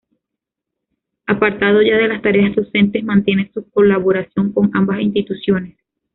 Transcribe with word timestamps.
Apartado 1.27 1.83
ya 1.83 1.95
de 1.95 2.07
las 2.07 2.23
tareas 2.23 2.55
docentes, 2.55 3.03
mantiene 3.03 3.51
su 3.53 3.69
colaboración 3.69 4.51
con 4.51 4.71
ambas 4.73 4.99
instituciones. 4.99 5.77